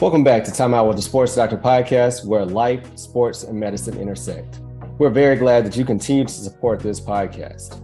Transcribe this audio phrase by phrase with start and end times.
[0.00, 3.98] Welcome back to Time Out with the Sports Doctor podcast, where life, sports, and medicine
[3.98, 4.60] intersect.
[4.98, 7.82] We're very glad that you continue to support this podcast.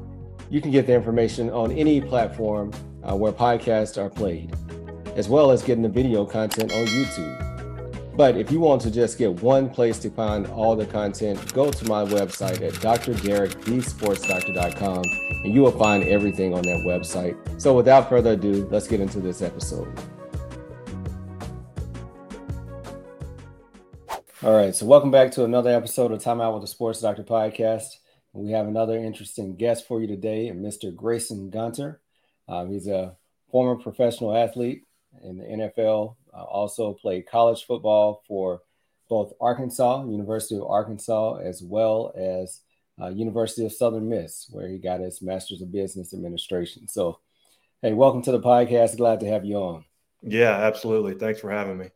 [0.51, 2.71] You can get the information on any platform
[3.03, 4.55] uh, where podcasts are played,
[5.17, 7.52] as well as getting the video content on YouTube.
[8.15, 11.71] But if you want to just get one place to find all the content, go
[11.71, 15.03] to my website at drderekthesportsdoctor.com
[15.45, 17.35] and you will find everything on that website.
[17.61, 19.89] So without further ado, let's get into this episode.
[24.43, 27.23] All right, so welcome back to another episode of Time Out with the Sports Doctor
[27.23, 27.97] podcast.
[28.35, 30.95] We have another interesting guest for you today, Mr.
[30.95, 32.03] Grayson Gunter.
[32.47, 33.17] Um, he's a
[33.51, 34.83] former professional athlete
[35.23, 38.63] in the NFL, uh, also played college football for
[39.09, 42.61] both Arkansas, University of Arkansas, as well as
[43.01, 46.89] uh, University of Southern Miss, where he got his Master's of Business Administration.
[46.89, 47.19] So,
[47.83, 48.97] hey, welcome to the podcast.
[48.97, 49.85] Glad to have you on.
[50.23, 51.15] Yeah, absolutely.
[51.15, 51.91] Thanks for having me.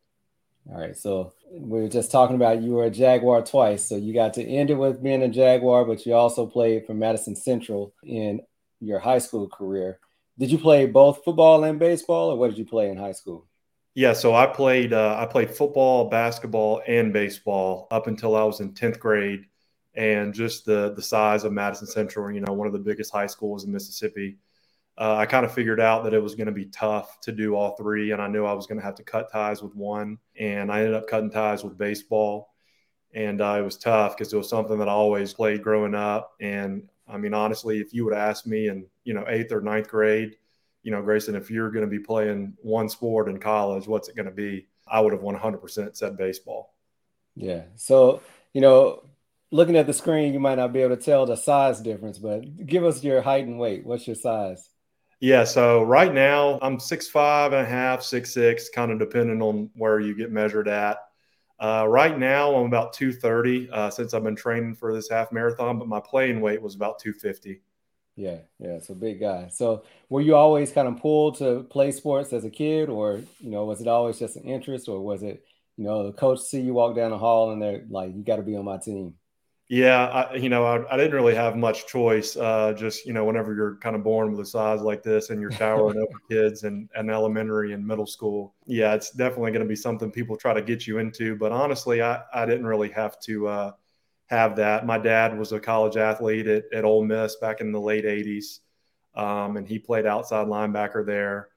[0.68, 0.96] All right.
[0.96, 3.84] So we were just talking about you were a Jaguar twice.
[3.84, 6.94] So you got to end it with being a Jaguar, but you also played for
[6.94, 8.40] Madison Central in
[8.80, 10.00] your high school career.
[10.38, 13.46] Did you play both football and baseball, or what did you play in high school?
[13.96, 18.60] Yeah, so I played uh, I played football, basketball, and baseball up until I was
[18.60, 19.46] in tenth grade,
[19.94, 23.26] and just the the size of Madison Central, you know, one of the biggest high
[23.26, 24.36] schools in Mississippi.
[24.98, 27.54] Uh, I kind of figured out that it was going to be tough to do
[27.54, 30.18] all three, and I knew I was going to have to cut ties with one,
[30.38, 32.52] and I ended up cutting ties with baseball,
[33.14, 36.34] and uh, it was tough because it was something that I always played growing up,
[36.38, 39.88] and I mean, honestly, if you would ask me in you know eighth or ninth
[39.88, 40.36] grade,
[40.86, 44.14] you know, Grayson, if you're going to be playing one sport in college, what's it
[44.14, 44.68] going to be?
[44.86, 46.74] I would have 100% said baseball.
[47.34, 47.62] Yeah.
[47.74, 48.20] So
[48.52, 49.02] you know,
[49.50, 52.64] looking at the screen, you might not be able to tell the size difference, but
[52.64, 53.84] give us your height and weight.
[53.84, 54.70] What's your size?
[55.18, 59.42] Yeah, so right now I'm six five and a half, six six, kind of depending
[59.42, 60.98] on where you get measured at.
[61.58, 65.80] Uh, right now, I'm about 230 uh, since I've been training for this half marathon,
[65.80, 67.60] but my playing weight was about 250.
[68.16, 69.48] Yeah, yeah, so big guy.
[69.52, 73.50] So, were you always kind of pulled to play sports as a kid, or you
[73.50, 75.44] know, was it always just an interest, or was it,
[75.76, 78.36] you know, the coach see you walk down the hall and they're like, "You got
[78.36, 79.14] to be on my team"?
[79.68, 82.36] Yeah, I, you know, I, I, didn't really have much choice.
[82.36, 85.40] Uh, just you know, whenever you're kind of born with a size like this, and
[85.40, 89.68] you're towering over kids and, and elementary and middle school, yeah, it's definitely going to
[89.68, 91.36] be something people try to get you into.
[91.36, 93.72] But honestly, I, I didn't really have to uh,
[94.26, 94.86] have that.
[94.86, 98.60] My dad was a college athlete at, at Ole Miss back in the late '80s,
[99.14, 101.48] um, and he played outside linebacker there,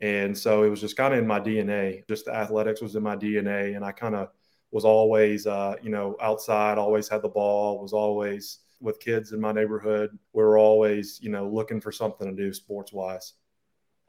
[0.00, 2.06] and so it was just kind of in my DNA.
[2.08, 4.28] Just the athletics was in my DNA, and I kind of
[4.70, 9.40] was always, uh, you know, outside, always had the ball, was always with kids in
[9.40, 10.16] my neighborhood.
[10.32, 13.34] We were always, you know, looking for something to do sports wise.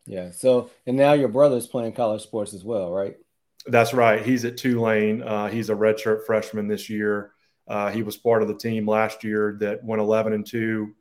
[0.05, 0.31] Yeah.
[0.31, 3.17] So, and now your brother's playing college sports as well, right?
[3.67, 4.23] That's right.
[4.23, 5.21] He's at Tulane.
[5.21, 7.33] Uh, he's a redshirt freshman this year.
[7.71, 10.93] Uh, he was part of the team last year that went 11 and 2.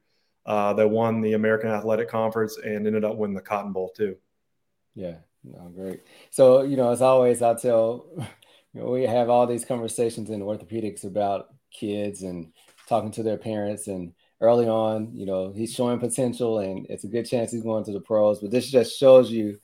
[0.46, 4.14] Uh, they won the American Athletic Conference and ended up winning the Cotton Bowl, too.
[4.94, 5.16] Yeah.
[5.42, 6.02] No, great.
[6.30, 8.06] So, you know, as always, I tell
[8.72, 12.52] you know, we have all these conversations in orthopedics about kids and
[12.88, 17.08] talking to their parents and early on you know he's showing potential and it's a
[17.08, 19.58] good chance he's going to the pros but this just shows you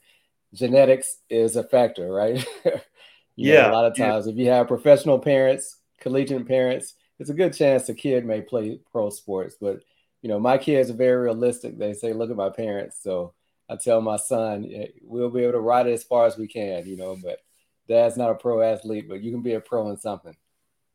[0.53, 2.45] genetics is a factor right
[3.35, 4.31] yeah know, a lot of times yeah.
[4.31, 8.79] if you have professional parents collegiate parents it's a good chance the kid may play
[8.91, 9.81] pro sports but
[10.21, 13.33] you know my kids are very realistic they say look at my parents so
[13.69, 14.69] i tell my son
[15.03, 17.39] we'll be able to ride it as far as we can you know but
[17.87, 20.35] dad's not a pro athlete, but you can be a pro in something.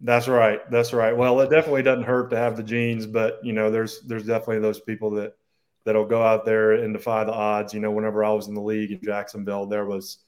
[0.00, 0.69] That's right.
[0.71, 1.16] That's right.
[1.16, 4.59] Well, it definitely doesn't hurt to have the genes, but you know, there's there's definitely
[4.59, 5.37] those people that
[5.84, 7.72] that'll go out there and defy the odds.
[7.72, 10.19] You know, whenever I was in the league in Jacksonville, there was,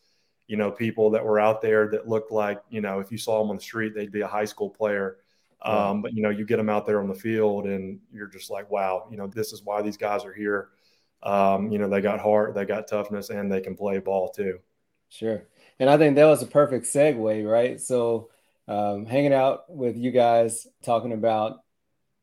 [0.47, 3.41] you know, people that were out there that looked like, you know, if you saw
[3.41, 5.19] them on the street, they'd be a high school player.
[5.64, 8.50] Um, but you know, you get them out there on the field, and you're just
[8.50, 10.69] like, wow, you know, this is why these guys are here.
[11.22, 14.58] Um, you know, they got heart, they got toughness, and they can play ball too.
[15.08, 15.46] Sure
[15.78, 17.81] and I think that was a perfect segue, right?
[17.81, 18.31] So,
[18.69, 21.61] um, hanging out with you guys talking about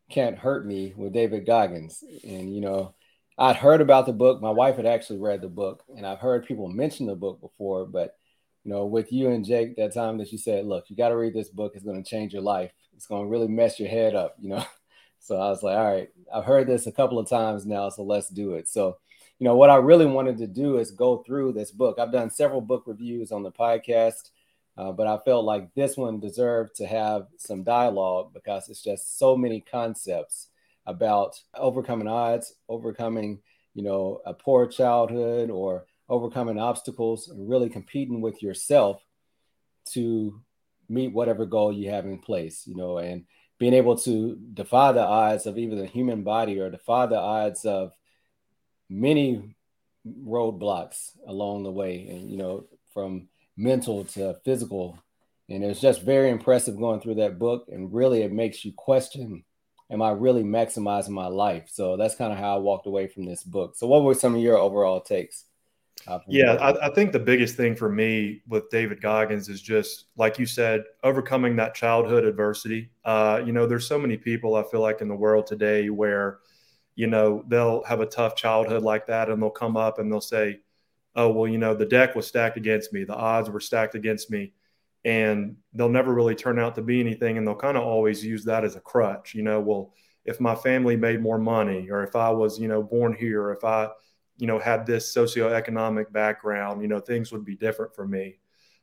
[0.09, 2.95] "Can't Hurt Me" with David Goggins, and you know,
[3.37, 4.41] I'd heard about the book.
[4.41, 7.85] My wife had actually read the book, and I've heard people mention the book before.
[7.85, 8.15] But
[8.63, 11.17] you know, with you and Jake, that time that you said, "Look, you got to
[11.17, 11.73] read this book.
[11.75, 12.71] It's going to change your life.
[13.01, 14.63] It's going to really mess your head up," you know.
[15.23, 18.01] So I was like, "All right, I've heard this a couple of times now, so
[18.01, 18.97] let's do it." So
[19.37, 21.97] you know, what I really wanted to do is go through this book.
[21.99, 24.31] I've done several book reviews on the podcast,
[24.77, 29.19] uh, but I felt like this one deserved to have some dialogue because it's just
[29.19, 30.47] so many concepts
[30.87, 33.39] about overcoming odds, overcoming,
[33.75, 39.03] you know, a poor childhood or overcoming obstacles and really competing with yourself
[39.85, 40.41] to
[40.91, 43.25] meet whatever goal you have in place, you know, and
[43.57, 47.63] being able to defy the odds of even the human body or defy the odds
[47.65, 47.93] of
[48.89, 49.55] many
[50.05, 54.97] roadblocks along the way and you know from mental to physical.
[55.47, 59.43] And it's just very impressive going through that book and really it makes you question
[59.91, 61.69] am i really maximizing my life?
[61.69, 63.75] So that's kind of how i walked away from this book.
[63.75, 65.45] So what were some of your overall takes
[66.27, 70.39] yeah I, I, think the biggest thing for me with david goggins is just like
[70.39, 74.81] you said overcoming that childhood adversity uh, you know there's so many people i feel
[74.81, 76.39] like in the world today where
[76.95, 80.21] you know, they'll have a tough childhood like that and they'll come up and they'll
[80.21, 80.59] say,
[81.15, 84.29] oh, well, you know, the deck was stacked against me, the odds were stacked against
[84.29, 84.53] me.
[85.03, 87.37] And they'll never really turn out to be anything.
[87.37, 89.93] And they'll kind of always use that as a crutch, you know, well,
[90.25, 93.53] if my family made more money or if I was, you know, born here, or
[93.53, 93.89] if I,
[94.41, 98.39] you know, had this socioeconomic background, you know, things would be different for me.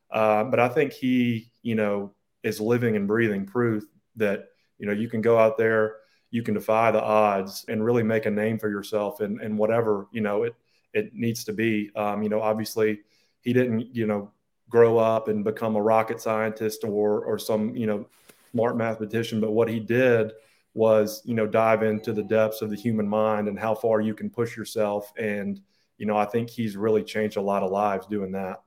[0.09, 2.13] Uh, but I think he, you know,
[2.43, 3.83] is living and breathing proof
[4.15, 4.45] that,
[4.77, 5.97] you know, you can go out there
[6.31, 10.07] you can defy the odds and really make a name for yourself and and whatever
[10.11, 10.55] you know it
[10.93, 11.91] it needs to be.
[11.95, 12.99] Um, you know, obviously
[13.41, 14.31] he didn't you know
[14.69, 18.05] grow up and become a rocket scientist or or some you know
[18.51, 20.31] smart mathematician, but what he did
[20.79, 24.13] was you know dive into the depths of the human mind and how far you
[24.13, 25.59] can push yourself and
[25.97, 28.61] you know I think he's really changed a lot of lives doing that.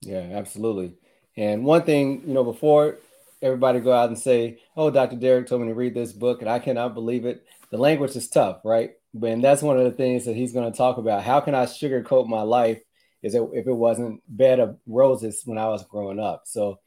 [0.00, 0.94] Yeah, absolutely.
[1.36, 2.96] And one thing, you know, before
[3.42, 5.16] everybody go out and say, "Oh, Dr.
[5.16, 7.44] Derek told me to read this book," and I cannot believe it.
[7.70, 8.92] The language is tough, right?
[9.22, 11.22] And that's one of the things that he's going to talk about.
[11.22, 12.80] How can I sugarcoat my life?
[13.22, 16.44] Is it if it wasn't bed of roses when I was growing up?
[16.46, 16.80] So,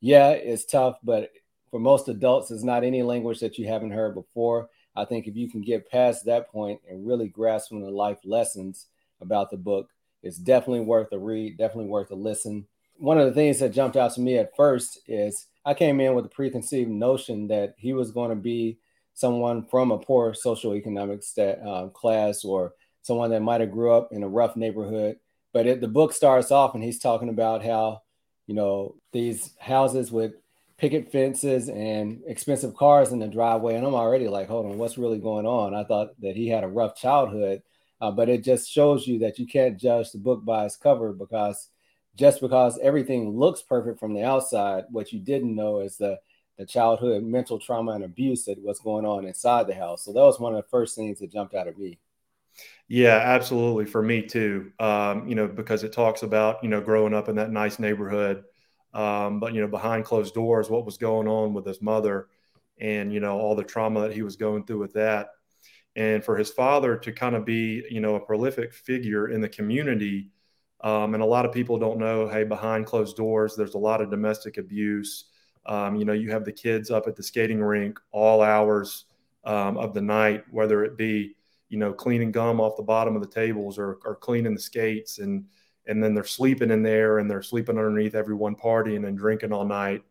[0.00, 1.30] yeah, it's tough, but
[1.70, 4.68] for most adults, it's not any language that you haven't heard before.
[4.96, 7.90] I think if you can get past that point and really grasp some of the
[7.90, 8.86] life lessons
[9.20, 9.90] about the book,
[10.22, 12.66] it's definitely worth a read, definitely worth a listen.
[12.96, 16.14] One of the things that jumped out to me at first is I came in
[16.14, 18.78] with a preconceived notion that he was going to be
[19.14, 24.12] someone from a poor socioeconomic stat, uh, class or someone that might have grew up
[24.12, 25.16] in a rough neighborhood.
[25.52, 28.02] But it, the book starts off and he's talking about how,
[28.46, 30.34] you know, these houses with
[30.80, 33.76] picket fences and expensive cars in the driveway.
[33.76, 35.74] And I'm already like, hold on, what's really going on?
[35.74, 37.62] I thought that he had a rough childhood,
[38.00, 41.12] uh, but it just shows you that you can't judge the book by its cover
[41.12, 41.68] because
[42.16, 46.18] just because everything looks perfect from the outside, what you didn't know is the
[46.58, 50.04] the childhood mental trauma and abuse that was going on inside the house.
[50.04, 51.98] So that was one of the first things that jumped out at me.
[52.88, 53.86] Yeah, absolutely.
[53.86, 54.72] For me too.
[54.78, 58.44] Um, you know, because it talks about, you know, growing up in that nice neighborhood.
[58.92, 62.26] Um, but, you know, behind closed doors, what was going on with his mother
[62.80, 65.28] and, you know, all the trauma that he was going through with that.
[65.96, 69.48] And for his father to kind of be, you know, a prolific figure in the
[69.48, 70.30] community
[70.82, 74.00] um, and a lot of people don't know, hey, behind closed doors, there's a lot
[74.00, 75.26] of domestic abuse.
[75.66, 79.04] Um, you know, you have the kids up at the skating rink all hours
[79.44, 81.36] um, of the night, whether it be,
[81.68, 85.18] you know, cleaning gum off the bottom of the tables or, or cleaning the skates.
[85.18, 85.44] And,
[85.86, 89.64] and then they're sleeping in there and they're sleeping underneath everyone partying and drinking all
[89.64, 90.02] night.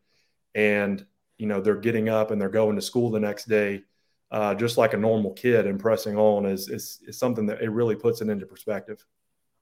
[0.56, 1.06] And,
[1.38, 3.84] you know, they're getting up and they're going to school the next day.
[4.32, 7.70] Uh, just like a normal kid and pressing on is, is, is something that it
[7.70, 9.04] really puts it into perspective.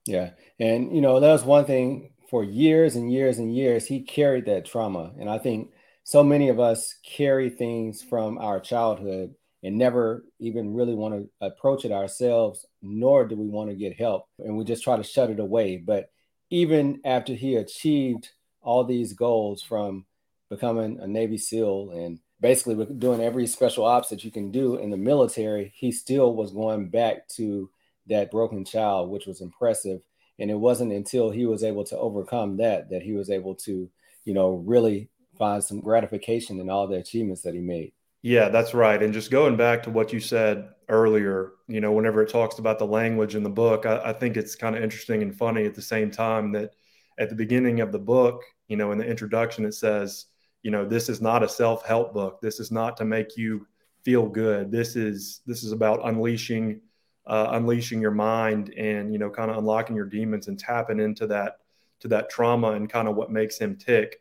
[0.04, 0.30] Yeah.
[0.60, 3.86] And, you know, that was one thing for years and years and years.
[3.86, 5.12] He carried that trauma.
[5.18, 5.72] And I think
[6.04, 11.28] so many of us carry things from our childhood and never even really want to
[11.46, 14.26] approach it ourselves, nor do we want to get help.
[14.38, 15.76] And we just try to shut it away.
[15.76, 16.10] But
[16.50, 18.30] even after he achieved
[18.62, 20.06] all these goals from
[20.48, 24.90] becoming a Navy SEAL and basically doing every special ops that you can do in
[24.90, 27.68] the military, he still was going back to
[28.06, 30.00] that broken child, which was impressive.
[30.38, 33.90] And it wasn't until he was able to overcome that that he was able to,
[34.24, 37.92] you know, really find some gratification in all the achievements that he made.
[38.22, 39.00] Yeah, that's right.
[39.02, 42.78] And just going back to what you said earlier, you know, whenever it talks about
[42.78, 45.74] the language in the book, I, I think it's kind of interesting and funny at
[45.74, 46.72] the same time that
[47.18, 50.26] at the beginning of the book, you know, in the introduction, it says,
[50.62, 52.40] you know, this is not a self-help book.
[52.40, 53.66] This is not to make you
[54.04, 54.70] feel good.
[54.72, 56.80] This is this is about unleashing
[57.26, 61.26] uh, unleashing your mind and you know kind of unlocking your demons and tapping into
[61.26, 61.58] that
[62.00, 64.20] to that trauma and kind of what makes him tick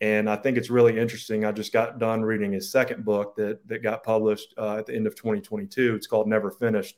[0.00, 1.44] and i think it's really interesting.
[1.44, 4.94] I just got done reading his second book that that got published uh, at the
[4.94, 6.96] end of 2022 it's called never finished.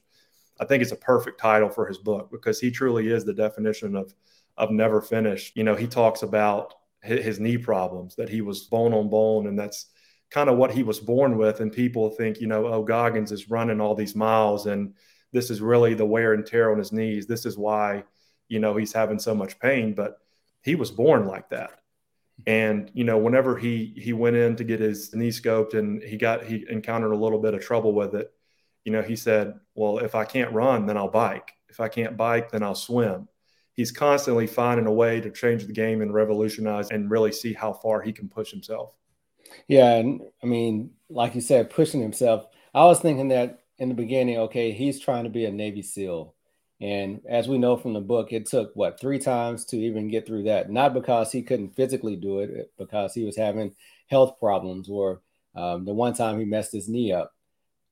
[0.61, 3.95] I think it's a perfect title for his book because he truly is the definition
[3.97, 4.13] of
[4.57, 5.57] of never finished.
[5.57, 9.47] You know he talks about his, his knee problems that he was bone on bone
[9.47, 9.87] and that's
[10.31, 11.61] kind of what he was born with.
[11.61, 14.95] And people think you know oh goggins is running all these miles and
[15.33, 17.27] this is really the wear and tear on his knees.
[17.27, 18.05] This is why,
[18.49, 20.19] you know, he's having so much pain, but
[20.63, 21.71] he was born like that.
[22.47, 26.17] And you know, whenever he he went in to get his knee scoped and he
[26.17, 28.33] got he encountered a little bit of trouble with it,
[28.85, 31.53] you know, he said, "Well, if I can't run, then I'll bike.
[31.69, 33.29] If I can't bike, then I'll swim."
[33.73, 37.73] He's constantly finding a way to change the game and revolutionize and really see how
[37.73, 38.97] far he can push himself.
[39.69, 42.47] Yeah, and I mean, like you said, pushing himself.
[42.75, 46.35] I was thinking that in the beginning, okay, he's trying to be a Navy SEAL.
[46.81, 50.27] And as we know from the book, it took what three times to even get
[50.27, 50.71] through that.
[50.71, 53.75] Not because he couldn't physically do it, because he was having
[54.07, 55.21] health problems, or
[55.55, 57.35] um, the one time he messed his knee up,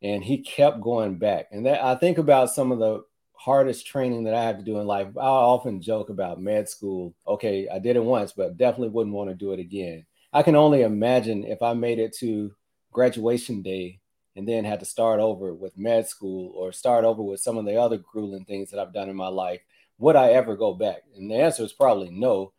[0.03, 1.49] and he kept going back.
[1.51, 3.03] And that I think about some of the
[3.33, 5.09] hardest training that I have to do in life.
[5.17, 7.15] I often joke about med school.
[7.27, 10.07] Okay, I did it once, but definitely wouldn't want to do it again.
[10.33, 12.55] I can only imagine if I made it to
[12.93, 14.01] graduation day
[14.37, 17.65] and then had to start over with med school or start over with some of
[17.65, 19.61] the other grueling things that I've done in my life,
[19.99, 21.03] would I ever go back?
[21.17, 22.53] And the answer is probably no.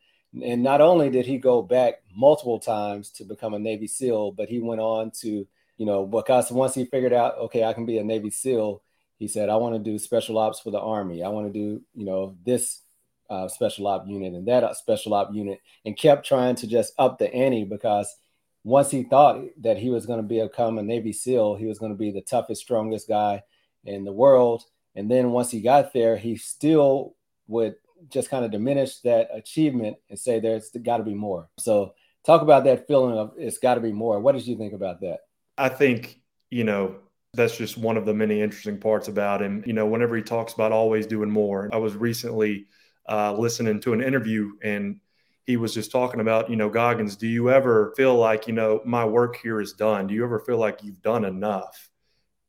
[0.44, 4.50] And not only did he go back multiple times to become a Navy SEAL, but
[4.50, 8.00] he went on to, you know, because once he figured out, okay, I can be
[8.00, 8.82] a Navy SEAL,
[9.18, 11.24] he said, I want to do special ops for the Army.
[11.24, 12.82] I want to do, you know, this
[13.30, 17.18] uh, special op unit and that special op unit, and kept trying to just up
[17.18, 18.16] the ante because
[18.64, 21.92] once he thought that he was going to become a Navy SEAL, he was going
[21.92, 23.44] to be the toughest, strongest guy
[23.86, 24.64] in the world.
[24.96, 27.16] And then once he got there, he still
[27.48, 27.76] would
[28.10, 31.50] just kind of diminish that achievement and say there's got to be more.
[31.60, 31.94] So
[32.26, 34.20] talk about that feeling of it's got to be more.
[34.20, 35.20] What did you think about that?
[35.58, 36.20] I think,
[36.52, 36.98] you know,
[37.34, 39.64] that's just one of the many interesting parts about him.
[39.66, 42.68] You know, whenever he talks about always doing more, I was recently
[43.08, 45.00] uh, listening to an interview and
[45.48, 48.82] he was just talking about, you know, Goggins, do you ever feel like, you know,
[48.84, 50.06] my work here is done?
[50.06, 51.90] Do you ever feel like you've done enough?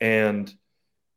[0.01, 0.53] And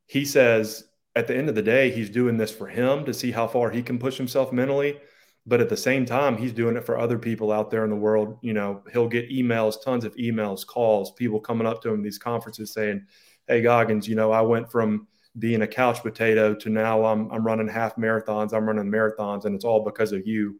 [0.05, 0.85] he says,
[1.15, 3.71] at the end of the day, he's doing this for him to see how far
[3.71, 4.99] he can push himself mentally.
[5.47, 7.95] But at the same time, he's doing it for other people out there in the
[7.95, 8.37] world.
[8.43, 12.19] You know, he'll get emails, tons of emails, calls, people coming up to him these
[12.19, 13.07] conferences saying,
[13.47, 15.07] Hey, Goggins, you know, I went from
[15.39, 19.55] being a couch potato to now I'm, I'm running half marathons, I'm running marathons, and
[19.55, 20.59] it's all because of you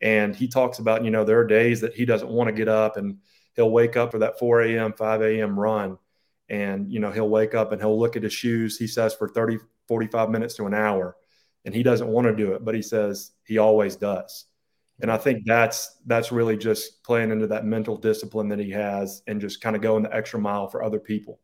[0.00, 2.68] and he talks about, you know, there are days that he doesn't want to get
[2.68, 3.18] up and
[3.56, 5.58] he'll wake up for that 4 a.m., 5 a.m.
[5.58, 5.98] run.
[6.48, 9.28] And, you know, he'll wake up and he'll look at his shoes, he says, for
[9.28, 11.16] 30, 45 minutes to an hour.
[11.64, 14.46] And he doesn't want to do it, but he says he always does.
[15.00, 19.22] And I think that's that's really just playing into that mental discipline that he has
[19.26, 21.38] and just kind of going the extra mile for other people.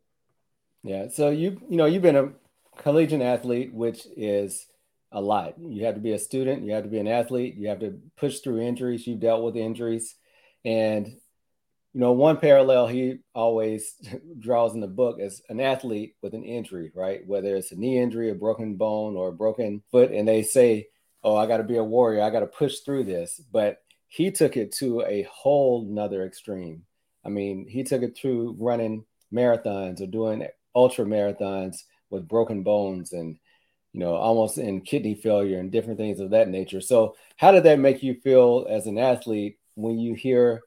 [0.83, 1.09] Yeah.
[1.09, 2.33] So you you know, you've been a
[2.77, 4.67] collegiate athlete, which is
[5.15, 5.55] a lot.
[5.59, 7.99] You have to be a student, you have to be an athlete, you have to
[8.17, 9.07] push through injuries.
[9.07, 10.17] You've dealt with injuries.
[10.65, 13.95] And, you know, one parallel he always
[14.39, 17.25] draws in the book is an athlete with an injury, right?
[17.27, 20.11] Whether it's a knee injury, a broken bone, or a broken foot.
[20.11, 20.89] And they say,
[21.23, 23.41] oh, I got to be a warrior, I got to push through this.
[23.53, 23.79] But
[24.09, 26.83] he took it to a whole nother extreme.
[27.25, 31.79] I mean, he took it through running marathons or doing ultra marathons
[32.11, 33.39] with broken bones and
[33.95, 36.81] you know, almost in kidney failure and different things of that nature.
[36.81, 40.63] So, how did that make you feel as an athlete when you hear,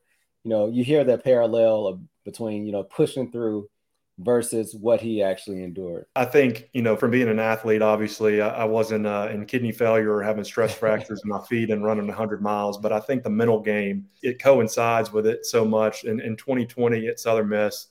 [0.45, 3.69] you know, you hear that parallel of, between, you know, pushing through
[4.17, 6.05] versus what he actually endured?
[6.15, 9.73] I think, you know, from being an athlete, obviously, I, I wasn't uh, in kidney
[9.73, 13.23] failure or having stress fractures in my feet and running 100 miles, but I think
[13.23, 16.05] the mental game, it coincides with it so much.
[16.05, 17.87] And in 2020 at Southern Miss,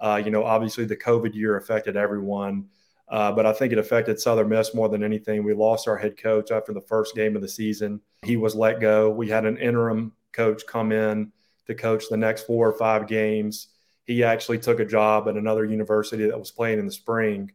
[0.00, 2.66] uh, you know, obviously the COVID year affected everyone.
[3.10, 5.42] Uh, but I think it affected Southern Miss more than anything.
[5.42, 8.00] We lost our head coach after the first game of the season.
[8.22, 9.10] He was let go.
[9.10, 11.32] We had an interim coach come in
[11.66, 13.68] to coach the next four or five games.
[14.06, 17.50] He actually took a job at another university that was playing in the spring.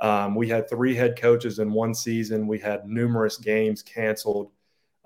[0.00, 2.48] Um, we had three head coaches in one season.
[2.48, 4.50] We had numerous games canceled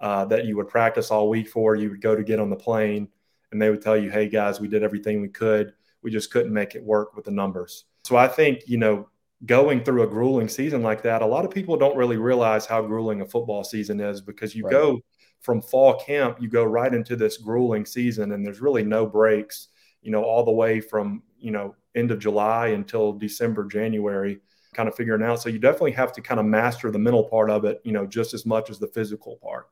[0.01, 1.75] uh, that you would practice all week for.
[1.75, 3.09] You would go to get on the plane,
[3.53, 5.75] and they would tell you, hey, guys, we did everything we could.
[6.03, 7.85] We just couldn't make it work with the numbers.
[8.05, 9.09] So I think, you know,
[9.47, 12.83] going through a grueling season like that, a lot of people don't really realize how
[12.83, 14.73] grueling a football season is because you right.
[14.73, 15.01] go
[15.41, 19.69] from fall camp, you go right into this grueling season, and there's really no breaks,
[20.03, 24.41] you know, all the way from, you know, end of July until December, January,
[24.75, 25.41] kind of figuring out.
[25.41, 28.07] So you definitely have to kind of master the mental part of it, you know,
[28.07, 29.69] just as much as the physical part.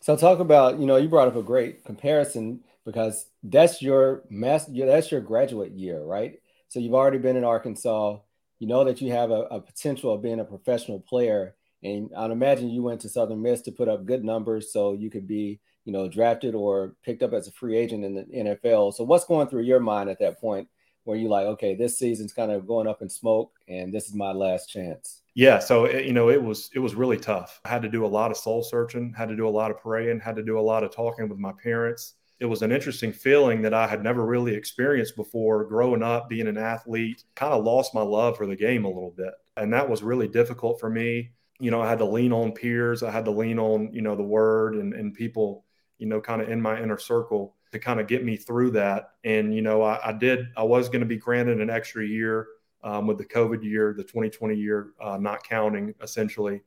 [0.00, 4.72] So talk about, you know, you brought up a great comparison because that's your master,
[4.84, 6.40] that's your graduate year, right?
[6.68, 8.18] So you've already been in Arkansas
[8.64, 11.54] you know that you have a, a potential of being a professional player.
[11.82, 15.10] And I'd imagine you went to Southern Miss to put up good numbers so you
[15.10, 18.94] could be, you know, drafted or picked up as a free agent in the NFL.
[18.94, 20.66] So what's going through your mind at that point
[21.02, 24.14] where you like, okay, this season's kind of going up in smoke, and this is
[24.14, 25.20] my last chance?
[25.34, 27.60] Yeah, so it, you know, it was it was really tough.
[27.66, 29.78] I had to do a lot of soul searching, had to do a lot of
[29.78, 32.14] praying, had to do a lot of talking with my parents.
[32.40, 36.48] It was an interesting feeling that I had never really experienced before growing up, being
[36.48, 37.24] an athlete.
[37.34, 39.32] Kind of lost my love for the game a little bit.
[39.56, 41.30] And that was really difficult for me.
[41.60, 44.16] You know, I had to lean on peers, I had to lean on, you know,
[44.16, 45.64] the word and, and people,
[45.98, 49.10] you know, kind of in my inner circle to kind of get me through that.
[49.22, 52.48] And, you know, I, I did, I was going to be granted an extra year
[52.82, 56.62] um, with the COVID year, the 2020 year uh, not counting essentially.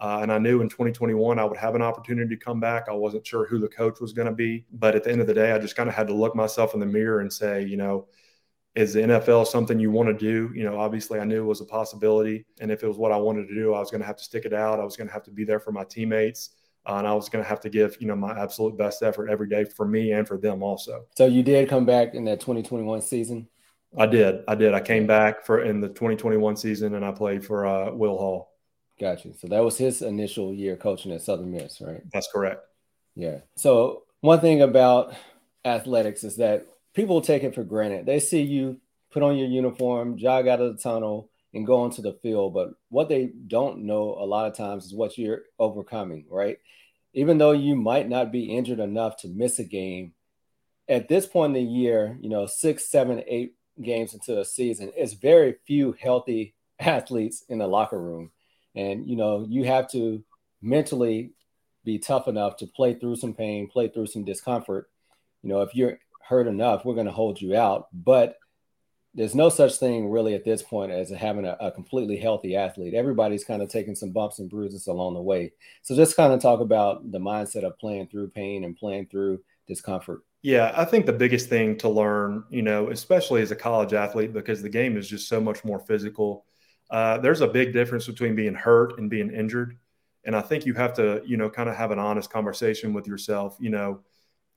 [0.00, 2.86] Uh, and I knew in 2021 I would have an opportunity to come back.
[2.88, 4.64] I wasn't sure who the coach was going to be.
[4.72, 6.72] But at the end of the day, I just kind of had to look myself
[6.72, 8.08] in the mirror and say, you know,
[8.74, 10.50] is the NFL something you want to do?
[10.54, 12.46] You know, obviously I knew it was a possibility.
[12.60, 14.24] And if it was what I wanted to do, I was going to have to
[14.24, 14.80] stick it out.
[14.80, 16.50] I was going to have to be there for my teammates.
[16.86, 19.28] Uh, and I was going to have to give, you know, my absolute best effort
[19.28, 21.04] every day for me and for them also.
[21.16, 23.48] So you did come back in that 2021 season?
[23.98, 24.44] I did.
[24.48, 24.72] I did.
[24.72, 28.49] I came back for in the 2021 season and I played for uh, Will Hall.
[29.00, 29.32] Gotcha.
[29.38, 32.02] So that was his initial year coaching at Southern Miss, right?
[32.12, 32.66] That's correct.
[33.14, 33.38] Yeah.
[33.56, 35.14] So one thing about
[35.64, 38.04] athletics is that people take it for granted.
[38.04, 38.78] They see you
[39.10, 42.52] put on your uniform, jog out of the tunnel, and go onto the field.
[42.52, 46.58] But what they don't know a lot of times is what you're overcoming, right?
[47.14, 50.12] Even though you might not be injured enough to miss a game,
[50.88, 54.92] at this point in the year, you know, six, seven, eight games into a season,
[54.94, 58.30] it's very few healthy athletes in the locker room.
[58.74, 60.22] And, you know, you have to
[60.62, 61.32] mentally
[61.84, 64.90] be tough enough to play through some pain, play through some discomfort.
[65.42, 67.88] You know, if you're hurt enough, we're going to hold you out.
[67.92, 68.36] But
[69.14, 72.94] there's no such thing really at this point as having a, a, completely healthy athlete.
[72.94, 75.52] Everybody's kind of taking some bumps and bruises along the way.
[75.82, 79.40] So just kind of talk about the mindset of playing through pain and playing through
[79.66, 80.22] discomfort.
[80.42, 84.32] Yeah, I think the biggest thing to learn, you know, especially as a college athlete,
[84.32, 86.46] because the game is just so much more physical.
[86.90, 89.78] Uh, there's a big difference between being hurt and being injured.
[90.24, 93.06] And I think you have to, you know, kind of have an honest conversation with
[93.06, 93.56] yourself.
[93.60, 94.00] You know,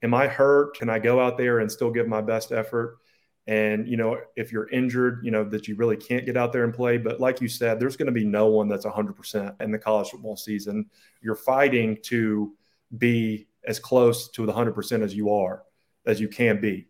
[0.02, 0.78] am I hurt?
[0.78, 2.98] Can I go out there and still give my best effort?
[3.46, 6.64] And, you know, if you're injured, you know, that you really can't get out there
[6.64, 6.98] and play.
[6.98, 10.10] But like you said, there's going to be no one that's 100% in the college
[10.10, 10.90] football season.
[11.22, 12.54] You're fighting to
[12.98, 15.64] be as close to the 100% as you are,
[16.06, 16.88] as you can be.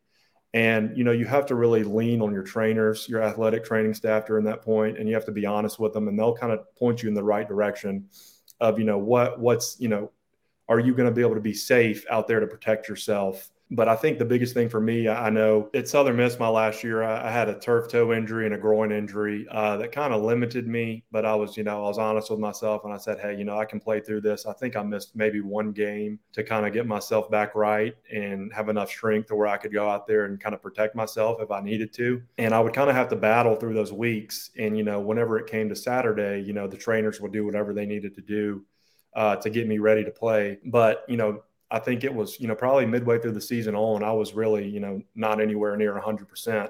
[0.54, 4.28] And, you know, you have to really lean on your trainers, your athletic training staff
[4.28, 6.74] during that point, and you have to be honest with them and they'll kind of
[6.76, 8.08] point you in the right direction
[8.60, 10.12] of, you know, what, what's, you know,
[10.70, 13.90] are you going to be able to be safe out there to protect yourself but
[13.90, 17.02] I think the biggest thing for me, I know at Southern Miss my last year,
[17.02, 20.68] I, had a turf toe injury and a groin injury uh, that kind of limited
[20.68, 21.04] me.
[21.12, 23.44] But I was, you know, I was honest with myself and I said, hey, you
[23.44, 24.46] know, I can play through this.
[24.46, 28.54] I think I missed maybe one game to kind of get myself back right and
[28.54, 31.42] have enough strength to where I could go out there and kind of protect myself
[31.42, 32.22] if I needed to.
[32.38, 34.52] And I would kind of have to battle through those weeks.
[34.58, 37.74] And, you know, whenever it came to Saturday, you know, the trainers would do whatever
[37.74, 38.64] they needed to do
[39.16, 40.60] uh, to get me ready to play.
[40.64, 41.42] But, you know,
[41.74, 44.70] I think it was, you know, probably midway through the season on, I was really,
[44.70, 46.70] you know, not anywhere near 100%.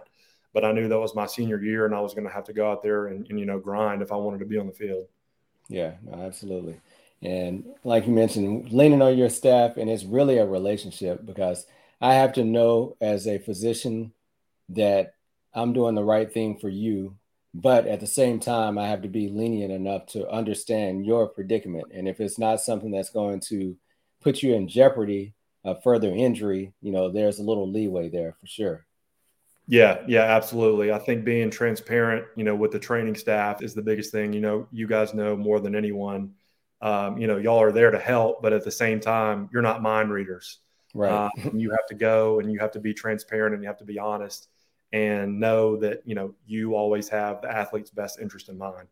[0.54, 2.54] But I knew that was my senior year and I was going to have to
[2.54, 4.72] go out there and, and, you know, grind if I wanted to be on the
[4.72, 5.08] field.
[5.68, 6.80] Yeah, absolutely.
[7.22, 11.66] And like you mentioned, leaning on your staff, and it's really a relationship because
[12.00, 14.14] I have to know as a physician
[14.70, 15.16] that
[15.54, 17.18] I'm doing the right thing for you.
[17.54, 21.86] But at the same time, I have to be lenient enough to understand your predicament.
[21.94, 23.76] And if it's not something that's going to
[24.24, 25.34] put you in jeopardy
[25.64, 28.86] of further injury, you know, there's a little leeway there for sure.
[29.68, 30.92] Yeah, yeah, absolutely.
[30.92, 34.34] I think being transparent, you know, with the training staff is the biggest thing.
[34.34, 36.34] You know, you guys know more than anyone.
[36.82, 39.82] Um, you know, y'all are there to help, but at the same time, you're not
[39.82, 40.60] mind readers.
[40.94, 41.12] Right.
[41.12, 43.86] Uh, you have to go and you have to be transparent and you have to
[43.86, 44.50] be honest
[44.92, 48.88] and know that, you know, you always have the athlete's best interest in mind.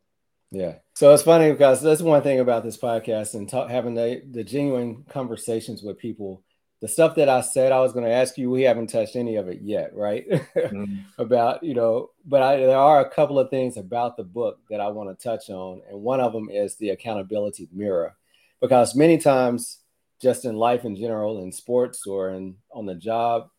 [0.51, 0.75] Yeah.
[0.95, 4.43] So it's funny because that's one thing about this podcast and talk, having the, the
[4.43, 6.43] genuine conversations with people.
[6.81, 9.35] The stuff that I said I was going to ask you, we haven't touched any
[9.37, 10.27] of it yet, right?
[10.29, 10.95] Mm-hmm.
[11.21, 14.81] about, you know, but I, there are a couple of things about the book that
[14.81, 15.81] I want to touch on.
[15.89, 18.15] And one of them is the accountability mirror.
[18.59, 19.79] Because many times,
[20.21, 23.49] just in life in general, in sports or in on the job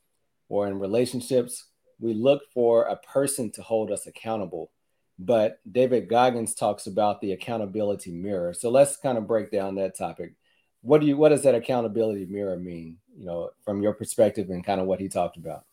[0.48, 1.68] or in relationships,
[2.00, 4.70] we look for a person to hold us accountable
[5.18, 8.52] but David Goggins talks about the accountability mirror.
[8.54, 10.34] So let's kind of break down that topic.
[10.82, 14.64] What do you what does that accountability mirror mean, you know, from your perspective and
[14.64, 15.64] kind of what he talked about?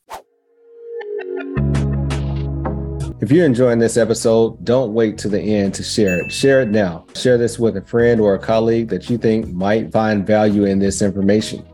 [3.21, 6.31] If you're enjoying this episode, don't wait to the end to share it.
[6.31, 7.05] Share it now.
[7.15, 10.79] Share this with a friend or a colleague that you think might find value in
[10.79, 11.67] this information.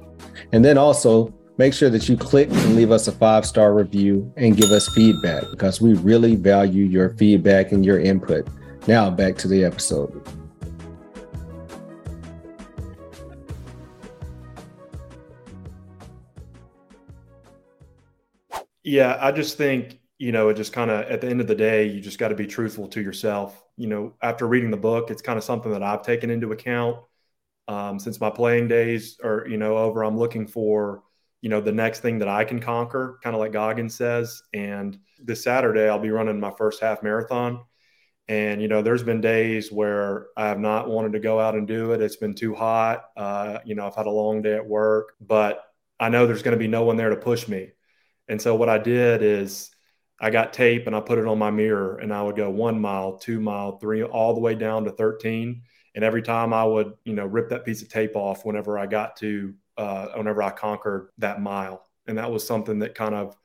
[0.53, 4.31] And then also make sure that you click and leave us a five star review
[4.37, 8.47] and give us feedback because we really value your feedback and your input.
[8.87, 10.21] Now, back to the episode.
[18.83, 21.55] Yeah, I just think, you know, it just kind of at the end of the
[21.55, 23.63] day, you just got to be truthful to yourself.
[23.77, 26.97] You know, after reading the book, it's kind of something that I've taken into account
[27.67, 30.03] um, since my playing days are, you know, over.
[30.03, 31.01] I'm looking for,
[31.45, 34.41] you know, the next thing that I can conquer, kind of like Goggins says.
[34.55, 37.63] And this Saturday, I'll be running my first half marathon.
[38.27, 41.67] And, you know, there's been days where I have not wanted to go out and
[41.67, 42.01] do it.
[42.01, 43.03] It's been too hot.
[43.15, 45.63] Uh, you know, I've had a long day at work, but
[45.99, 47.73] I know there's going to be no one there to push me.
[48.27, 49.69] And so what I did is
[50.19, 52.81] I got tape and I put it on my mirror and I would go one
[52.81, 55.61] mile, two mile, three, all the way down to 13.
[55.93, 58.87] And every time I would, you know, rip that piece of tape off whenever I
[58.87, 61.85] got to, uh, whenever I conquered that mile.
[62.07, 63.35] And that was something that kind of,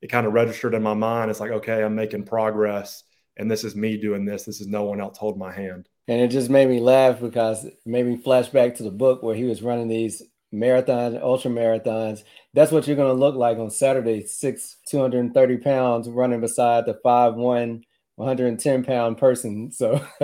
[0.00, 1.30] it kind of registered in my mind.
[1.30, 3.04] It's like, okay, I'm making progress
[3.36, 4.44] and this is me doing this.
[4.44, 5.88] This is no one else holding my hand.
[6.08, 9.22] And it just made me laugh because it made me flash back to the book
[9.22, 12.22] where he was running these marathon, ultra marathons.
[12.54, 16.98] That's what you're going to look like on Saturday, six, 230 pounds running beside the
[17.02, 17.84] five, one,
[18.16, 19.70] 110 pound person.
[19.70, 20.04] So,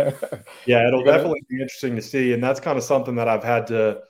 [0.66, 2.32] yeah, it'll definitely be interesting to see.
[2.32, 4.00] And that's kind of something that I've had to,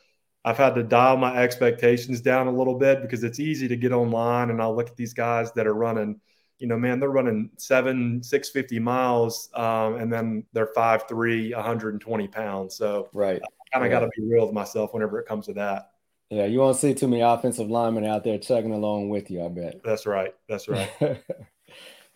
[0.44, 3.92] I've had to dial my expectations down a little bit because it's easy to get
[3.92, 6.20] online and I'll look at these guys that are running,
[6.58, 12.28] you know, man, they're running seven, 650 miles um, and then they're five, three, 120
[12.28, 12.76] pounds.
[12.76, 13.40] So, right.
[13.42, 14.00] I kind of yeah.
[14.00, 15.90] got to be real with myself whenever it comes to that.
[16.30, 19.48] Yeah, you won't see too many offensive linemen out there chugging along with you, I
[19.48, 19.80] bet.
[19.82, 20.34] That's right.
[20.48, 20.90] That's right.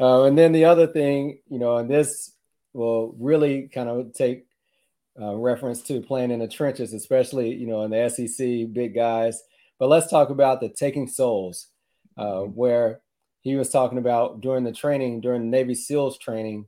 [0.01, 2.33] uh, and then the other thing, you know, and this
[2.75, 4.47] will really kind of take
[5.21, 9.43] uh, reference to playing in the trenches, especially, you know, in the SEC, big guys.
[9.79, 11.69] But let's talk about the taking souls,
[12.17, 12.53] uh, mm-hmm.
[12.53, 13.01] where
[13.41, 16.67] he was talking about during the training, during the Navy SEALs training,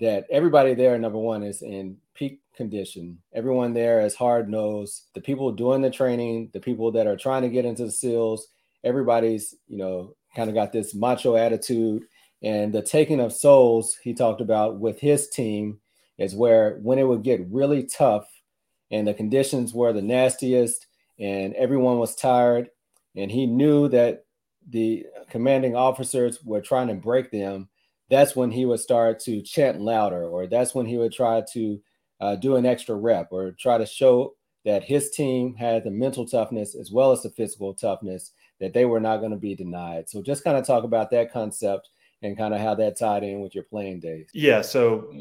[0.00, 3.18] that everybody there, number one, is in peak condition.
[3.34, 5.08] Everyone there is hard nosed.
[5.14, 8.48] The people doing the training, the people that are trying to get into the SEALs,
[8.84, 12.04] everybody's, you know, kind of got this macho attitude.
[12.42, 15.80] And the taking of souls he talked about with his team
[16.22, 18.26] is where when it would get really tough
[18.90, 20.86] and the conditions were the nastiest
[21.18, 22.68] and everyone was tired
[23.16, 24.24] and he knew that
[24.68, 27.68] the commanding officers were trying to break them
[28.10, 31.80] that's when he would start to chant louder or that's when he would try to
[32.20, 36.26] uh, do an extra rep or try to show that his team had the mental
[36.26, 40.08] toughness as well as the physical toughness that they were not going to be denied.
[40.08, 41.88] So just kind of talk about that concept
[42.22, 44.28] and kind of how that tied in with your playing days.
[44.32, 44.62] Yeah.
[44.62, 45.12] So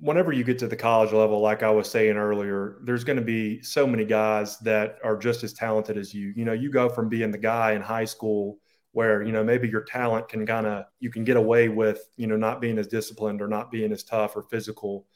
[0.00, 3.24] whenever you get to the college level, like I was saying earlier, there's going to
[3.24, 6.32] be so many guys that are just as talented as you.
[6.36, 8.58] You know, you go from being the guy in high school
[8.92, 12.26] where you know maybe your talent can kind of you can get away with you
[12.26, 15.06] know not being as disciplined or not being as tough or physical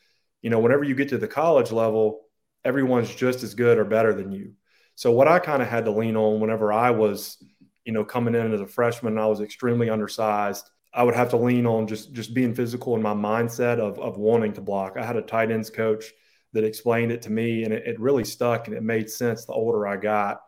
[0.43, 2.23] you know, whenever you get to the college level,
[2.65, 4.53] everyone's just as good or better than you.
[4.97, 7.43] So what I kind of had to lean on whenever I was,
[7.85, 10.69] you know, coming in as a freshman, I was extremely undersized.
[10.95, 14.19] I would have to lean on just just being physical in my mindset of of
[14.19, 14.97] wanting to block.
[14.97, 16.13] I had a tight ends coach
[16.53, 19.53] that explained it to me, and it, it really stuck and it made sense the
[19.53, 20.43] older I got.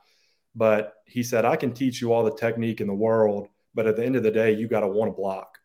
[0.55, 3.97] But he said, I can teach you all the technique in the world, but at
[3.97, 5.59] the end of the day, you got to want to block.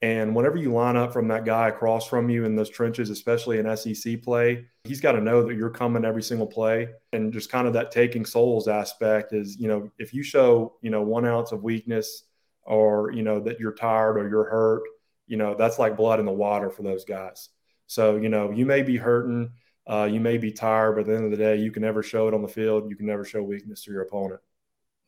[0.00, 3.58] And whenever you line up from that guy across from you in those trenches, especially
[3.58, 6.88] in SEC play, he's got to know that you're coming every single play.
[7.12, 10.90] And just kind of that taking souls aspect is, you know, if you show, you
[10.90, 12.24] know, one ounce of weakness
[12.64, 14.82] or, you know, that you're tired or you're hurt,
[15.26, 17.48] you know, that's like blood in the water for those guys.
[17.86, 19.52] So, you know, you may be hurting,
[19.86, 22.02] uh, you may be tired, but at the end of the day, you can never
[22.02, 22.88] show it on the field.
[22.88, 24.40] You can never show weakness to your opponent.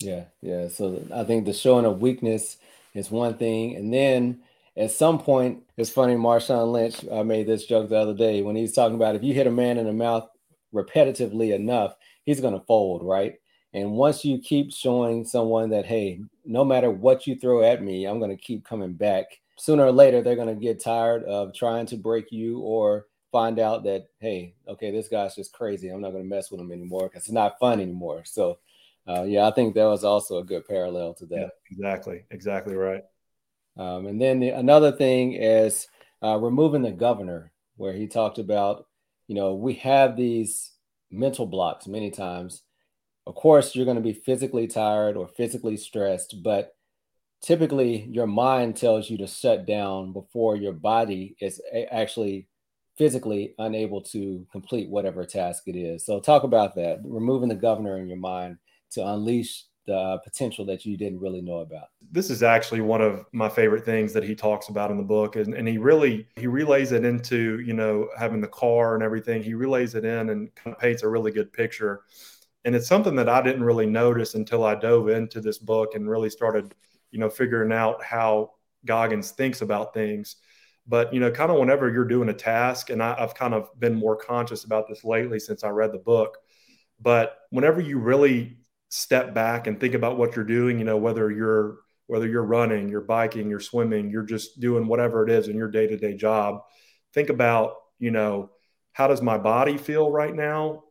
[0.00, 0.24] Yeah.
[0.40, 0.68] Yeah.
[0.68, 2.56] So I think the showing of weakness
[2.94, 3.76] is one thing.
[3.76, 4.40] And then,
[4.76, 6.14] at some point, it's funny.
[6.14, 9.32] Marshawn Lynch i made this joke the other day when he's talking about if you
[9.32, 10.28] hit a man in the mouth
[10.74, 13.34] repetitively enough, he's going to fold, right?
[13.74, 18.06] And once you keep showing someone that, hey, no matter what you throw at me,
[18.06, 19.26] I'm going to keep coming back.
[19.56, 23.58] Sooner or later, they're going to get tired of trying to break you or find
[23.58, 25.88] out that, hey, okay, this guy's just crazy.
[25.88, 28.22] I'm not going to mess with him anymore because it's not fun anymore.
[28.24, 28.58] So,
[29.08, 31.36] uh, yeah, I think that was also a good parallel to that.
[31.36, 32.24] Yeah, exactly.
[32.30, 33.02] Exactly right.
[33.76, 35.88] Um, and then the, another thing is
[36.22, 38.86] uh, removing the governor, where he talked about,
[39.26, 40.70] you know, we have these
[41.10, 42.62] mental blocks many times.
[43.26, 46.76] Of course, you're going to be physically tired or physically stressed, but
[47.42, 51.60] typically your mind tells you to shut down before your body is
[51.90, 52.48] actually
[52.96, 56.04] physically unable to complete whatever task it is.
[56.04, 58.58] So, talk about that removing the governor in your mind
[58.92, 61.88] to unleash the uh, potential that you didn't really know about?
[62.10, 65.36] This is actually one of my favorite things that he talks about in the book,
[65.36, 69.42] and, and he really he relays it into you know having the car and everything.
[69.42, 72.02] He relays it in and kind of paints a really good picture,
[72.64, 76.08] and it's something that I didn't really notice until I dove into this book and
[76.08, 76.74] really started
[77.10, 78.52] you know figuring out how
[78.84, 80.36] Goggins thinks about things.
[80.86, 83.68] But you know, kind of whenever you're doing a task, and I, I've kind of
[83.78, 86.38] been more conscious about this lately since I read the book.
[87.00, 91.30] But whenever you really step back and think about what you're doing, you know, whether
[91.30, 95.56] you're whether you're running, you're biking, you're swimming, you're just doing whatever it is in
[95.56, 96.60] your day-to-day job,
[97.14, 98.50] think about, you know,
[98.92, 100.84] how does my body feel right now?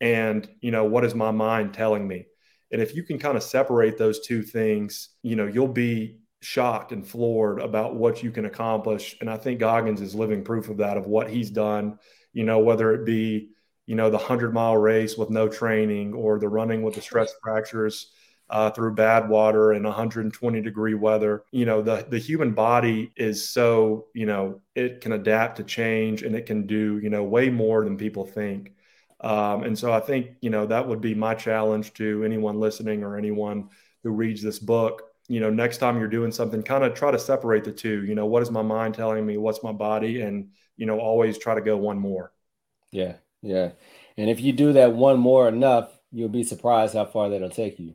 [0.00, 2.26] And, you know, what is my mind telling me?
[2.70, 6.92] And if you can kind of separate those two things, you know, you'll be shocked
[6.92, 9.16] and floored about what you can accomplish.
[9.20, 11.98] And I think Goggins is living proof of that, of what he's done,
[12.32, 13.50] you know, whether it be,
[13.86, 17.32] you know, the 100 mile race with no training or the running with the stress
[17.42, 18.12] fractures
[18.50, 21.42] uh, through Badwater and 120 degree weather.
[21.50, 26.22] You know, the, the human body is so, you know, it can adapt to change
[26.22, 28.72] and it can do, you know, way more than people think.
[29.20, 33.02] Um, and so I think, you know, that would be my challenge to anyone listening
[33.02, 33.70] or anyone
[34.02, 37.18] who reads this book you know, next time you're doing something, kind of try to
[37.18, 38.04] separate the two.
[38.04, 39.36] You know, what is my mind telling me?
[39.36, 40.22] What's my body?
[40.22, 42.32] And, you know, always try to go one more.
[42.90, 43.16] Yeah.
[43.42, 43.72] Yeah.
[44.16, 47.78] And if you do that one more enough, you'll be surprised how far that'll take
[47.78, 47.94] you.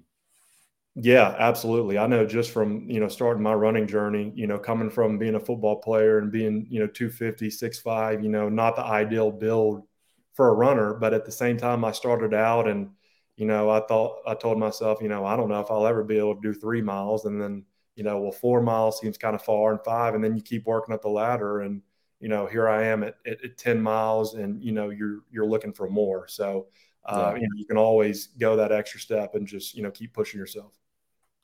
[0.95, 1.97] Yeah, absolutely.
[1.97, 5.33] I know just from, you know, starting my running journey, you know, coming from being
[5.33, 9.87] a football player and being, you know, 250, 6'5, you know, not the ideal build
[10.33, 12.91] for a runner, but at the same time I started out and,
[13.35, 16.03] you know, I thought I told myself, you know, I don't know if I'll ever
[16.03, 17.25] be able to do three miles.
[17.25, 17.65] And then,
[17.95, 20.15] you know, well, four miles seems kind of far and five.
[20.15, 21.81] And then you keep working up the ladder and,
[22.19, 25.45] you know, here I am at, at, at 10 miles and, you know, you're, you're
[25.45, 26.27] looking for more.
[26.27, 26.67] So,
[27.05, 27.41] uh, yeah.
[27.41, 30.39] you know, you can always go that extra step and just, you know, keep pushing
[30.39, 30.73] yourself.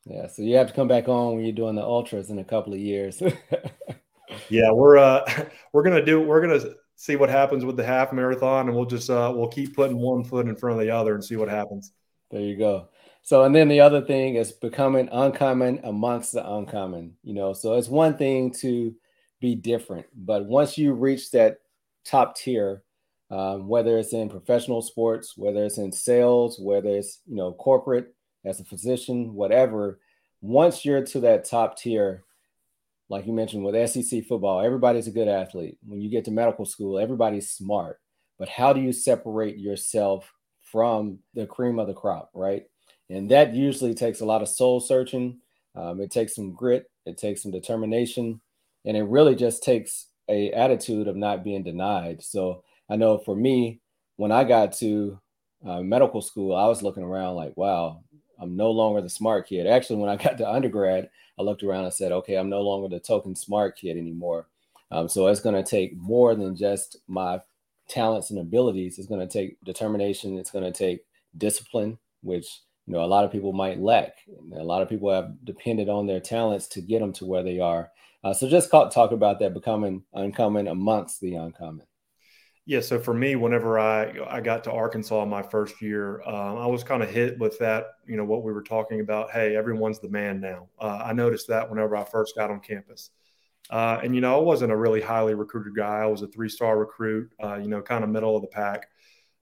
[0.05, 0.27] Yeah.
[0.27, 2.73] So you have to come back on when you're doing the ultras in a couple
[2.73, 3.21] of years.
[4.49, 4.71] yeah.
[4.71, 8.11] We're, uh, we're going to do, we're going to, see what happens with the half
[8.11, 11.15] marathon, and we'll just uh, we'll keep putting one foot in front of the other
[11.15, 11.93] and see what happens.
[12.29, 12.89] There you go.
[13.21, 17.15] So, and then the other thing is becoming uncommon amongst the uncommon.
[17.23, 18.93] You know, so it's one thing to
[19.39, 21.59] be different, but once you reach that
[22.03, 22.83] top tier,
[23.31, 28.13] um, whether it's in professional sports, whether it's in sales, whether it's you know corporate
[28.43, 30.01] as a physician, whatever,
[30.41, 32.23] once you're to that top tier,
[33.09, 35.77] like you mentioned with SEC football, everybody's a good athlete.
[35.85, 37.99] When you get to medical school, everybody's smart.
[38.37, 40.31] But how do you separate yourself
[40.71, 42.63] from the cream of the crop, right?
[43.09, 45.39] And that usually takes a lot of soul searching.
[45.75, 46.85] Um, it takes some grit.
[47.05, 48.39] It takes some determination,
[48.85, 52.21] and it really just takes a attitude of not being denied.
[52.21, 53.81] So I know for me,
[54.17, 55.19] when I got to
[55.65, 58.03] uh, medical school, I was looking around like, wow,
[58.39, 59.67] I'm no longer the smart kid.
[59.67, 62.87] Actually, when I got to undergrad, I looked around and said, okay, I'm no longer
[62.87, 64.47] the token smart kid anymore.
[64.91, 67.41] Um, so it's going to take more than just my
[67.87, 68.97] talents and abilities.
[68.97, 70.37] It's going to take determination.
[70.37, 71.05] It's going to take
[71.37, 74.17] discipline, which you know a lot of people might lack.
[74.55, 77.59] A lot of people have depended on their talents to get them to where they
[77.59, 77.91] are.
[78.23, 81.85] Uh, so just talk about that becoming uncommon amongst the uncommon.
[82.69, 86.67] Yeah, so for me, whenever I I got to Arkansas my first year, uh, I
[86.67, 87.87] was kind of hit with that.
[88.05, 89.31] You know what we were talking about.
[89.31, 90.67] Hey, everyone's the man now.
[90.79, 93.09] Uh, I noticed that whenever I first got on campus,
[93.71, 96.01] uh, and you know I wasn't a really highly recruited guy.
[96.01, 97.31] I was a three star recruit.
[97.43, 98.87] Uh, you know, kind of middle of the pack.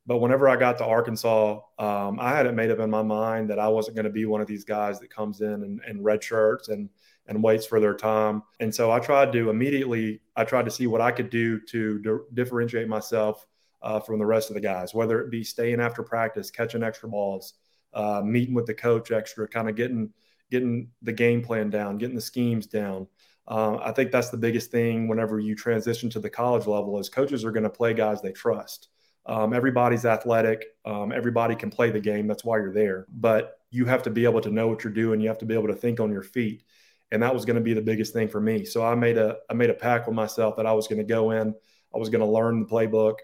[0.05, 3.49] But whenever I got to Arkansas, um, I had it made up in my mind
[3.49, 6.01] that I wasn't going to be one of these guys that comes in and, and
[6.01, 6.87] red shirts and
[7.27, 8.43] and waits for their time.
[8.59, 11.99] And so I tried to immediately, I tried to see what I could do to
[11.99, 13.45] di- differentiate myself
[13.81, 17.09] uh, from the rest of the guys, whether it be staying after practice, catching extra
[17.09, 17.53] balls,
[17.93, 20.11] uh, meeting with the coach extra, kind of getting
[20.49, 23.07] getting the game plan down, getting the schemes down.
[23.47, 27.09] Uh, I think that's the biggest thing whenever you transition to the college level is
[27.09, 28.89] coaches are going to play guys they trust.
[29.25, 30.65] Um, everybody's athletic.
[30.85, 32.27] Um, everybody can play the game.
[32.27, 33.07] That's why you're there.
[33.09, 35.19] But you have to be able to know what you're doing.
[35.19, 36.63] You have to be able to think on your feet
[37.11, 38.65] and that was going to be the biggest thing for me.
[38.65, 41.03] So I made a I made a pact with myself that I was going to
[41.03, 41.53] go in,
[41.93, 43.15] I was going to learn the playbook,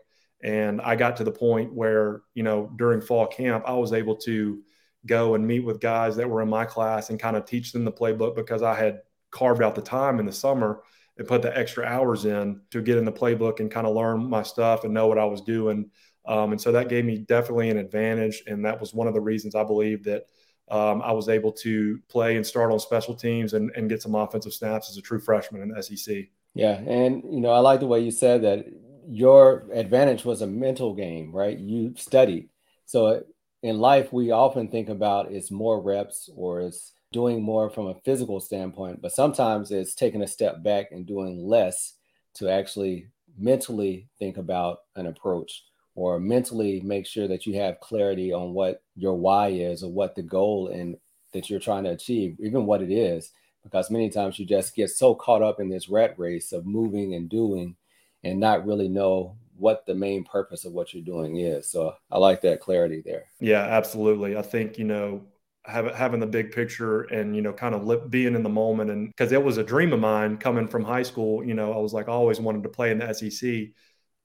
[0.44, 4.16] and I got to the point where you know during fall camp I was able
[4.18, 4.62] to
[5.06, 7.84] go and meet with guys that were in my class and kind of teach them
[7.84, 10.82] the playbook because I had carved out the time in the summer
[11.18, 14.30] and put the extra hours in to get in the playbook and kind of learn
[14.30, 15.90] my stuff and know what I was doing.
[16.26, 19.22] Um, and so that gave me definitely an advantage, and that was one of the
[19.22, 20.24] reasons I believe that
[20.70, 24.16] um, I was able to play and start on special teams and, and get some
[24.16, 26.26] offensive snaps as a true freshman in the SEC.
[26.54, 28.66] Yeah, and you know I like the way you said that
[29.08, 31.58] your advantage was a mental game, right?
[31.58, 32.50] You studied,
[32.86, 33.24] so
[33.64, 38.00] in life, we often think about it's more reps or it's doing more from a
[38.04, 41.94] physical standpoint, but sometimes it's taking a step back and doing less
[42.36, 45.64] to actually mentally think about an approach
[45.96, 50.16] or mentally make sure that you have clarity on what your why is or what
[50.16, 50.98] the goal and
[51.34, 53.32] that you're trying to achieve, even what it is.
[53.64, 57.14] Because many times you just get so caught up in this rat race of moving
[57.14, 57.76] and doing
[58.24, 61.70] and not really know what the main purpose of what you're doing is.
[61.70, 63.26] So I like that clarity there.
[63.40, 64.36] Yeah, absolutely.
[64.36, 65.24] I think, you know,
[65.66, 69.32] having the big picture and you know kind of being in the moment and because
[69.32, 72.10] it was a dream of mine coming from high school you know i was like
[72.10, 73.70] I always wanted to play in the sec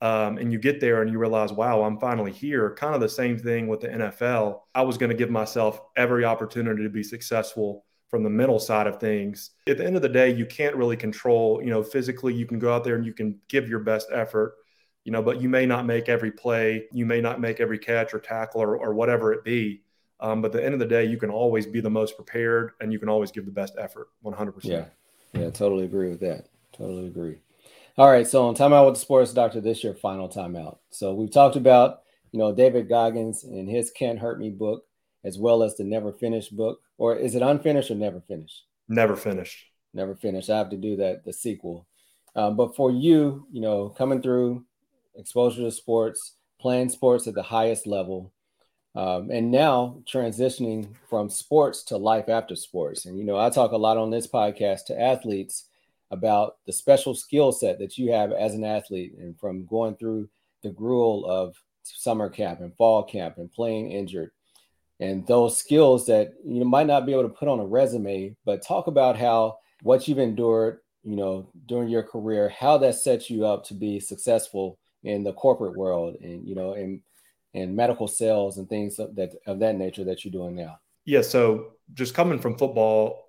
[0.01, 3.09] um, and you get there and you realize wow i'm finally here kind of the
[3.09, 7.03] same thing with the nfl i was going to give myself every opportunity to be
[7.03, 10.77] successful from the mental side of things at the end of the day you can't
[10.77, 13.81] really control you know physically you can go out there and you can give your
[13.81, 14.55] best effort
[15.09, 18.13] you know, but you may not make every play, you may not make every catch
[18.13, 19.81] or tackle or, or whatever it be.
[20.21, 22.73] Um, but at the end of the day, you can always be the most prepared
[22.83, 24.53] and you can always give the best effort 100%.
[24.65, 24.85] Yeah.
[25.33, 25.49] Yeah.
[25.49, 26.49] Totally agree with that.
[26.75, 27.39] Totally agree.
[27.99, 28.29] All right.
[28.29, 30.79] So on timeout with the sports doctor, this your final timeout.
[30.91, 34.85] So we've talked about, you know, David Goggins and his Can't Hurt Me book,
[35.25, 36.81] as well as the Never Finished book.
[36.97, 38.63] Or is it unfinished or never finished?
[38.89, 39.67] Never finished.
[39.93, 40.49] Never finished.
[40.49, 41.89] I have to do that, the sequel.
[42.37, 44.65] Um, but for you, you know, coming through
[45.17, 48.33] exposure to sports, playing sports at the highest level,
[48.95, 53.07] um, and now transitioning from sports to life after sports.
[53.07, 55.65] And, you know, I talk a lot on this podcast to athletes
[56.11, 60.29] about the special skill set that you have as an athlete and from going through
[60.63, 64.31] the gruel of summer camp and fall camp and playing injured.
[65.01, 68.67] And those skills that you might not be able to put on a resume but
[68.67, 73.47] talk about how what you've endured you know during your career how that sets you
[73.47, 77.01] up to be successful in the corporate world and you know in
[77.55, 80.79] in medical sales and things of that of that nature that you're doing now.
[81.05, 83.25] Yeah so just coming from football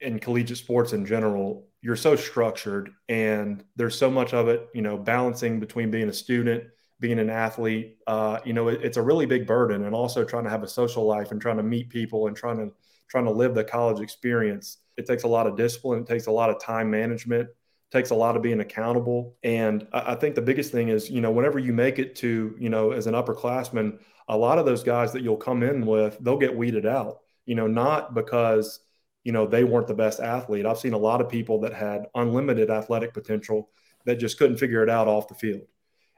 [0.00, 4.82] and collegiate sports in general you're so structured and there's so much of it you
[4.82, 6.64] know balancing between being a student
[7.00, 10.44] being an athlete uh, you know it, it's a really big burden and also trying
[10.44, 12.72] to have a social life and trying to meet people and trying to
[13.08, 16.30] trying to live the college experience it takes a lot of discipline it takes a
[16.30, 17.48] lot of time management
[17.92, 19.36] takes a lot of being accountable.
[19.42, 22.70] And I, think the biggest thing is, you know, whenever you make it to, you
[22.70, 26.38] know, as an upperclassman, a lot of those guys that you'll come in with, they'll
[26.38, 28.80] get weeded out, you know, not because,
[29.24, 30.66] you know, they weren't the best athlete.
[30.66, 33.70] I've seen a lot of people that had unlimited athletic potential
[34.04, 35.62] that just couldn't figure it out off the field.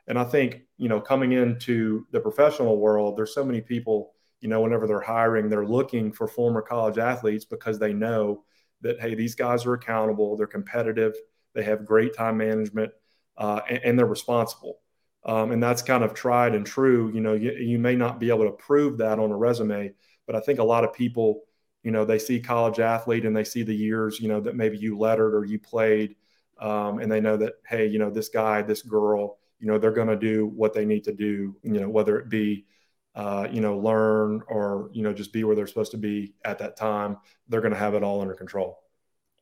[0.07, 4.49] And I think, you know, coming into the professional world, there's so many people, you
[4.49, 8.45] know, whenever they're hiring, they're looking for former college athletes because they know
[8.83, 11.15] that, hey, these guys are accountable, they're competitive,
[11.55, 12.93] they have great time management,
[13.39, 14.81] uh, and, and, they're responsible.
[15.25, 17.11] Um, and that's kind of tried and true.
[17.15, 19.95] You know, you, you may not be able to prove that on a resume,
[20.27, 21.43] but I think a lot of people,
[21.85, 24.79] you know, they see college athlete and they see the years, you know, that maybe
[24.79, 26.17] you lettered or you played,
[26.59, 29.93] um, and they know that, hey, you know, this guy, this girl, you know, they're
[29.93, 32.65] going to do what they need to do, you know, whether it be,
[33.15, 36.59] uh, you know, learn or, you know, just be where they're supposed to be at
[36.59, 37.19] that time.
[37.49, 38.81] They're going to have it all under control.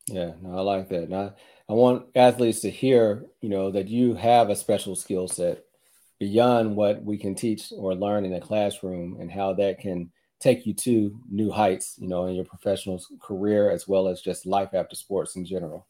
[0.08, 1.08] Yeah, no, I like that.
[1.08, 1.34] Now,
[1.68, 5.64] I want athletes to hear, you know, that you have a special skill set
[6.18, 10.10] beyond what we can teach or learn in a classroom and how that can
[10.42, 14.46] take you to new heights, you know, in your professional career as well as just
[14.46, 15.86] life after sports in general.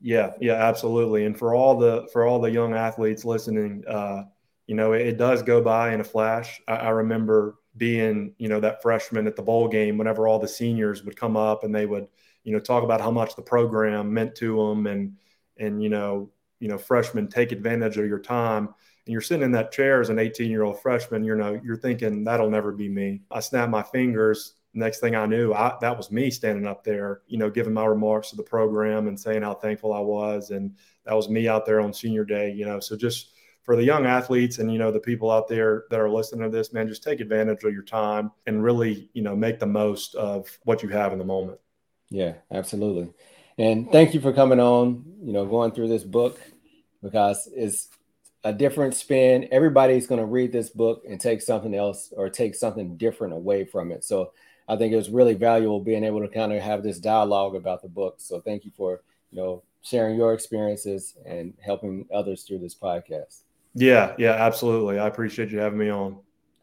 [0.00, 1.26] Yeah, yeah, absolutely.
[1.26, 4.22] And for all the for all the young athletes listening, uh,
[4.66, 6.60] you know, it, it does go by in a flash.
[6.66, 10.48] I, I remember being, you know, that freshman at the bowl game whenever all the
[10.48, 12.08] seniors would come up and they would–
[12.42, 15.14] you know, talk about how much the program meant to them and,
[15.58, 18.70] and, you know, you know, freshmen take advantage of your time
[19.06, 21.76] and you're sitting in that chair as an 18 year old freshman, you know, you're
[21.76, 23.22] thinking that'll never be me.
[23.30, 24.54] I snapped my fingers.
[24.72, 27.84] Next thing I knew, I, that was me standing up there, you know, giving my
[27.84, 30.50] remarks to the program and saying how thankful I was.
[30.50, 33.32] And that was me out there on senior day, you know, so just
[33.62, 36.56] for the young athletes and, you know, the people out there that are listening to
[36.56, 40.14] this, man, just take advantage of your time and really, you know, make the most
[40.14, 41.58] of what you have in the moment.
[42.08, 43.12] Yeah, absolutely.
[43.58, 46.40] And thank you for coming on, you know, going through this book
[47.02, 47.88] because it's
[48.44, 49.48] a different spin.
[49.50, 53.64] Everybody's going to read this book and take something else or take something different away
[53.64, 54.04] from it.
[54.04, 54.32] So
[54.68, 57.82] I think it was really valuable being able to kind of have this dialogue about
[57.82, 58.16] the book.
[58.18, 63.40] So thank you for, you know, sharing your experiences and helping others through this podcast.
[63.74, 64.98] Yeah, yeah, absolutely.
[64.98, 66.18] I appreciate you having me on.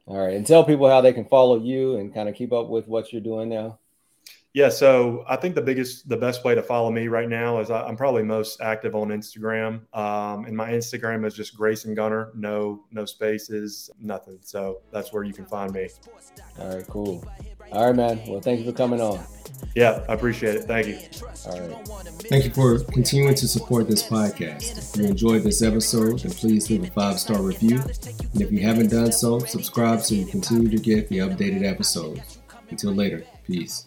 [0.08, 0.36] All right.
[0.36, 3.12] And tell people how they can follow you and kind of keep up with what
[3.12, 3.78] you're doing now.
[4.58, 7.70] Yeah, so I think the biggest, the best way to follow me right now is
[7.70, 12.32] I, am probably most active on Instagram, um, and my Instagram is just Grayson Gunter,
[12.34, 14.40] no no spaces, nothing.
[14.42, 15.90] So that's where you can find me.
[16.60, 17.24] All right, cool.
[17.72, 18.20] All right, man.
[18.28, 19.24] Well, thank you for coming on.
[19.76, 20.64] Yeah, I appreciate it.
[20.64, 20.98] Thank you.
[21.46, 21.88] All right.
[22.28, 24.96] Thank you for continuing to support this podcast.
[24.96, 27.78] If you enjoyed this episode, then please leave a five star review.
[27.78, 32.40] And if you haven't done so, subscribe so you continue to get the updated episodes.
[32.72, 33.87] Until later, peace.